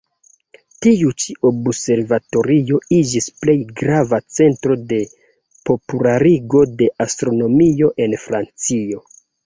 Tiu-ĉi 0.85 1.35
observatorio 1.49 2.81
iĝis 3.01 3.29
plej 3.43 3.57
grava 3.83 4.21
centro 4.41 4.81
de 4.95 5.01
popularigo 5.71 6.67
de 6.83 6.93
astronomio 7.11 7.97
en 8.09 8.23
Francio. 8.29 9.09